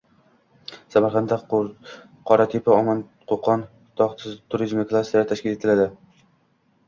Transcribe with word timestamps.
Samarqandda 0.93 1.37
Qoratepa-Omonqo‘ton 2.29 3.65
tog‘ 4.01 4.15
turizmi 4.55 4.87
klasteri 4.93 5.29
tashkil 5.33 5.59
etiladi 5.59 5.85